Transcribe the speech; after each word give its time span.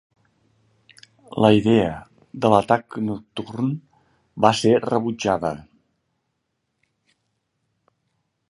La 1.45 1.51
idea 1.57 1.91
de 2.45 2.51
l'atac 2.53 2.97
nocturn 3.09 3.69
va 4.47 4.53
ser 4.63 4.75
rebutjada. 4.89 5.55